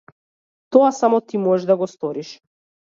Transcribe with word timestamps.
Тоа 0.71 0.89
само 1.01 1.21
ти 1.27 1.37
можеш 1.45 1.65
да 1.73 1.77
го 1.83 1.91
сториш. 1.95 2.37